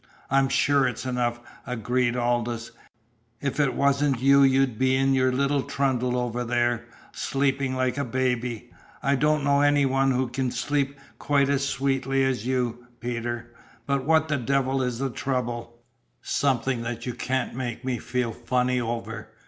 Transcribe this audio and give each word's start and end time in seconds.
"I'm 0.31 0.49
sure 0.49 0.87
it's 0.87 1.05
enough," 1.05 1.39
agreed 1.67 2.15
Aldous. 2.17 2.71
"If 3.39 3.59
it 3.59 3.75
wasn't 3.75 4.19
you'd 4.19 4.79
be 4.79 4.95
in 4.95 5.13
your 5.13 5.31
little 5.31 5.61
trundle 5.61 6.17
over 6.17 6.43
there, 6.43 6.85
sleeping 7.11 7.75
like 7.75 7.99
a 7.99 8.03
baby. 8.03 8.71
I 9.03 9.15
don't 9.15 9.43
know 9.43 9.59
of 9.61 9.65
any 9.65 9.85
one 9.85 10.09
who 10.09 10.27
can 10.29 10.49
sleep 10.49 10.99
quite 11.19 11.49
as 11.49 11.67
sweetly 11.69 12.23
as 12.25 12.47
you, 12.47 12.87
Peter. 12.99 13.53
But 13.85 14.03
what 14.03 14.27
the 14.27 14.37
devil 14.37 14.81
is 14.81 14.97
the 14.97 15.11
trouble?" 15.11 15.77
"Something 16.23 16.81
that 16.81 17.05
you 17.05 17.13
can't 17.13 17.53
make 17.53 17.85
me 17.85 17.99
feel 17.99 18.31
funny 18.31 18.81
over. 18.81 19.27